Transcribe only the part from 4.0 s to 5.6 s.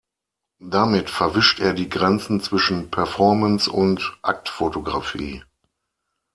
Aktfotografie.